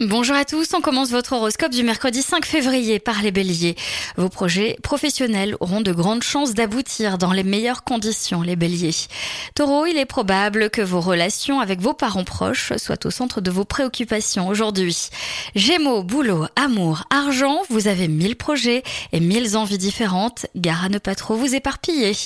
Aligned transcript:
Bonjour 0.00 0.34
à 0.34 0.46
tous, 0.46 0.72
on 0.72 0.80
commence 0.80 1.10
votre 1.10 1.34
horoscope 1.34 1.72
du 1.72 1.82
mercredi 1.82 2.22
5 2.22 2.46
février 2.46 2.98
par 2.98 3.20
les 3.20 3.30
béliers. 3.30 3.76
Vos 4.16 4.30
projets 4.30 4.78
professionnels 4.82 5.58
auront 5.60 5.82
de 5.82 5.92
grandes 5.92 6.22
chances 6.22 6.54
d'aboutir 6.54 7.18
dans 7.18 7.32
les 7.32 7.42
meilleures 7.42 7.84
conditions, 7.84 8.40
les 8.40 8.56
béliers. 8.56 8.94
Taureau, 9.54 9.84
il 9.84 9.98
est 9.98 10.06
probable 10.06 10.70
que 10.70 10.80
vos 10.80 11.02
relations 11.02 11.60
avec 11.60 11.82
vos 11.82 11.92
parents 11.92 12.24
proches 12.24 12.72
soient 12.78 13.04
au 13.04 13.10
centre 13.10 13.42
de 13.42 13.50
vos 13.50 13.66
préoccupations 13.66 14.48
aujourd'hui. 14.48 15.10
Gémeaux, 15.54 16.02
boulot, 16.02 16.46
amour, 16.56 17.04
argent, 17.10 17.60
vous 17.68 17.86
avez 17.86 18.08
mille 18.08 18.36
projets 18.36 18.82
et 19.12 19.20
mille 19.20 19.54
envies 19.54 19.76
différentes, 19.76 20.46
gare 20.56 20.86
à 20.86 20.88
ne 20.88 20.96
pas 20.96 21.14
trop 21.14 21.36
vous 21.36 21.54
éparpiller. 21.54 22.16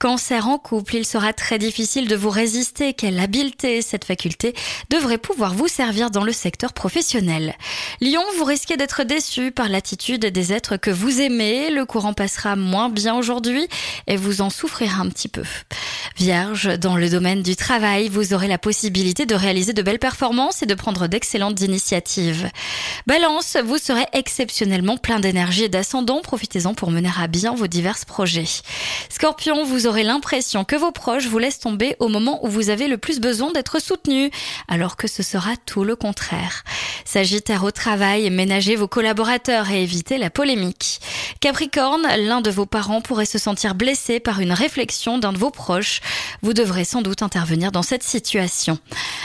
Cancer 0.00 0.48
en 0.48 0.58
couple, 0.58 0.96
il 0.96 1.06
sera 1.06 1.32
très 1.32 1.60
difficile 1.60 2.08
de 2.08 2.16
vous 2.16 2.30
résister, 2.30 2.94
quelle 2.94 3.20
habileté 3.20 3.80
cette 3.80 4.06
faculté 4.06 4.54
devrait 4.90 5.18
pouvoir 5.18 5.54
vous 5.54 5.68
servir 5.68 6.10
dans 6.10 6.24
le 6.24 6.32
secteur 6.32 6.72
professionnel. 6.72 7.11
Lion, 7.20 8.22
vous 8.36 8.44
risquez 8.44 8.76
d'être 8.76 9.04
déçu 9.04 9.50
par 9.50 9.68
l'attitude 9.68 10.26
des 10.26 10.52
êtres 10.52 10.76
que 10.76 10.90
vous 10.90 11.20
aimez. 11.20 11.70
Le 11.70 11.84
courant 11.84 12.14
passera 12.14 12.56
moins 12.56 12.88
bien 12.88 13.14
aujourd'hui 13.14 13.68
et 14.06 14.16
vous 14.16 14.40
en 14.40 14.50
souffrirez 14.50 15.00
un 15.00 15.08
petit 15.08 15.28
peu. 15.28 15.42
Vierge, 16.16 16.78
dans 16.78 16.96
le 16.96 17.08
domaine 17.08 17.42
du 17.42 17.56
travail, 17.56 18.08
vous 18.08 18.34
aurez 18.34 18.48
la 18.48 18.58
possibilité 18.58 19.26
de 19.26 19.34
réaliser 19.34 19.72
de 19.72 19.82
belles 19.82 19.98
performances 19.98 20.62
et 20.62 20.66
de 20.66 20.74
prendre 20.74 21.06
d'excellentes 21.06 21.60
initiatives. 21.60 22.50
Balance, 23.06 23.56
vous 23.64 23.78
serez 23.78 24.06
exceptionnellement 24.12 24.96
plein 24.96 25.20
d'énergie 25.20 25.64
et 25.64 25.68
d'ascendant. 25.68 26.20
Profitez-en 26.22 26.74
pour 26.74 26.90
mener 26.90 27.10
à 27.20 27.26
bien 27.26 27.54
vos 27.54 27.66
divers 27.66 27.98
projets. 28.06 28.62
Scorpion, 29.08 29.64
vous 29.64 29.86
aurez 29.86 30.02
l'impression 30.02 30.64
que 30.64 30.76
vos 30.76 30.92
proches 30.92 31.26
vous 31.26 31.38
laissent 31.38 31.60
tomber 31.60 31.96
au 31.98 32.08
moment 32.08 32.44
où 32.44 32.48
vous 32.48 32.70
avez 32.70 32.88
le 32.88 32.98
plus 32.98 33.20
besoin 33.20 33.52
d'être 33.52 33.80
soutenu, 33.80 34.30
alors 34.68 34.96
que 34.96 35.08
ce 35.08 35.22
sera 35.22 35.56
tout 35.66 35.84
le 35.84 35.96
contraire. 35.96 36.64
Sagittaire 37.04 37.64
au 37.64 37.70
travail, 37.70 38.30
ménagez 38.30 38.76
vos 38.76 38.88
collaborateurs 38.88 39.70
et 39.70 39.82
évitez 39.82 40.18
la 40.18 40.30
polémique. 40.30 41.00
Capricorne, 41.40 42.06
l'un 42.18 42.40
de 42.40 42.50
vos 42.50 42.66
parents 42.66 43.00
pourrait 43.00 43.24
se 43.24 43.38
sentir 43.38 43.74
blessé 43.74 44.20
par 44.20 44.40
une 44.40 44.52
réflexion 44.52 45.18
d'un 45.18 45.32
de 45.32 45.38
vos 45.38 45.50
proches. 45.50 46.00
Vous 46.42 46.52
devrez 46.52 46.84
sans 46.84 47.02
doute 47.02 47.22
intervenir 47.22 47.72
dans 47.72 47.82
cette 47.82 48.02
situation. 48.02 48.78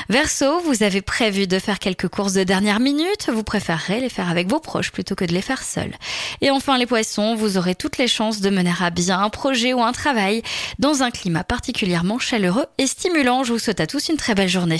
Verseau, 0.10 0.60
vous 0.62 0.84
avez 0.84 1.02
prévu 1.02 1.48
de 1.48 1.60
faire 1.60 1.80
quelques 1.80 2.08
courses 2.08 2.34
de 2.34 2.44
dernière 2.44 2.80
minute, 2.80 3.30
vous 3.32 3.44
préférerez 3.44 4.00
les 4.00 4.10
faire 4.10 4.30
avec 4.30 4.50
vos 4.50 4.60
proches 4.60 4.92
plutôt 4.92 5.16
que 5.16 5.26
de 5.26 5.34
les 5.34 5.42
faire 5.42 5.64
seuls. 5.64 5.96
Et 6.42 6.50
enfin 6.50 6.78
les 6.78 6.86
poissons, 6.86 7.36
vous 7.36 7.58
aurez 7.58 7.76
toutes 7.76 7.98
les 7.98 8.08
chances 8.08 8.42
de 8.42 8.50
mener 8.50 8.74
à 8.82 8.90
bien 8.90 9.20
un 9.20 9.30
projet 9.30 9.74
ou 9.74 9.84
un 9.84 9.92
travail 9.92 10.42
dans 10.80 11.04
un 11.04 11.12
climat 11.12 11.44
particulièrement 11.44 12.20
chaleureux 12.20 12.66
et 12.78 12.88
stimulant. 12.88 13.44
Je 13.44 13.54
vous 13.54 13.60
souhaite 13.60 13.80
à 13.80 13.88
tous 13.88 14.10
une 14.10 14.18
très 14.18 14.36
belle 14.36 14.50
journée. 14.50 14.80